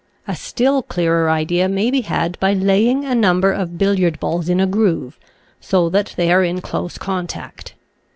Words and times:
A 0.27 0.35
still 0.35 0.81
clearer 0.81 1.29
idea 1.29 1.69
may 1.69 1.91
be 1.91 2.01
had 2.01 2.35
by 2.39 2.53
laying 2.53 3.05
a 3.05 3.13
number 3.13 3.51
of 3.51 3.77
bil 3.77 3.93
liard 3.93 4.19
balls 4.19 4.49
in 4.49 4.59
a 4.59 4.65
groove, 4.65 5.19
so 5.59 5.89
that 5.89 6.15
they 6.17 6.31
are 6.31 6.43
in 6.43 6.59
close 6.59 6.97
contact. 6.97 7.75